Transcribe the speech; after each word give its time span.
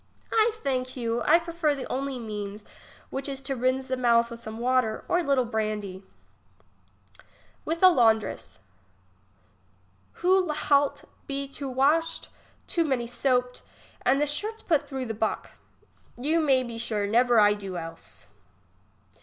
I 0.33 0.49
thank 0.63 0.97
you; 0.97 1.21
I 1.21 1.37
prefer 1.37 1.75
the 1.75 1.85
only 1.87 2.17
means, 2.17 2.65
which 3.11 3.29
is 3.29 3.43
to 3.43 3.55
rinse 3.55 3.87
the 3.87 3.95
mouth 3.95 4.31
with 4.31 4.39
some 4.39 4.57
water, 4.57 5.05
or 5.07 5.19
a 5.19 5.23
little 5.23 5.45
brandy. 5.45 6.01
IFith 7.67 7.83
a 7.83 7.87
laundress. 7.89 8.57
Who 10.13 10.47
Ihat 10.51 11.03
be 11.27 11.47
too 11.47 11.69
washed, 11.69 12.29
too 12.65 12.83
many 12.83 13.05
soaped, 13.05 13.61
and 14.01 14.19
the 14.19 14.25
shirts 14.25 14.63
put 14.63 14.87
through 14.87 15.05
the 15.05 15.13
buck. 15.13 15.51
You 16.17 16.39
may 16.39 16.63
be 16.63 16.79
sure; 16.79 17.05
never 17.05 17.39
I 17.39 17.53
do 17.53 17.77
else. 17.77 18.25